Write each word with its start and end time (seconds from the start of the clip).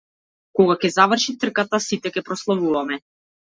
Кога 0.59 0.75
ќе 0.83 0.91
заврши 0.95 1.37
трката 1.45 1.83
сите 1.91 2.15
ќе 2.17 2.27
прославуваме. 2.33 3.03